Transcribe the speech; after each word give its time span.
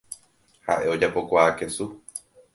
Ha’e 0.69 0.87
ojapokuaa 0.93 1.45
kesu. 1.61 1.91